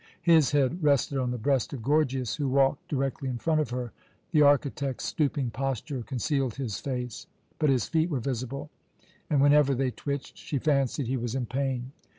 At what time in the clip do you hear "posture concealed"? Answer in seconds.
5.51-6.55